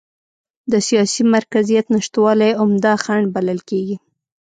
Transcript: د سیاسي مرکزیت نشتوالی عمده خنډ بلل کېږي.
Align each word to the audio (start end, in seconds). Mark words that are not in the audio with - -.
د 0.71 0.73
سیاسي 0.87 1.23
مرکزیت 1.35 1.85
نشتوالی 1.95 2.51
عمده 2.61 2.93
خنډ 3.03 3.25
بلل 3.35 3.59
کېږي. 3.69 3.95